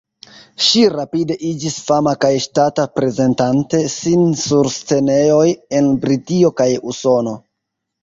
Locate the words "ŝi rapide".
0.67-1.37